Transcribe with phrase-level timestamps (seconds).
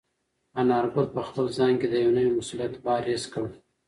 [0.61, 3.45] انارګل په خپل ځان کې د یو نوي مسولیت بار حس کړ.